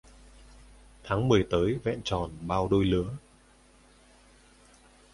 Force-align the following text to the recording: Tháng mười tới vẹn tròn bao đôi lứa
Tháng 1.03 1.27
mười 1.27 1.43
tới 1.51 1.79
vẹn 1.83 2.01
tròn 2.03 2.31
bao 2.47 2.67
đôi 2.67 2.85
lứa 2.85 3.17